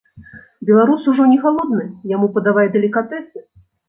[0.69, 3.43] Беларус ужо не галодны, яму падавай далікатэсы!